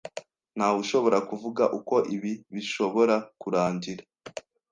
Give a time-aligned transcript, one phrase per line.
[0.55, 4.03] Ntawushobora kuvuga uko ibi bishobora kurangira.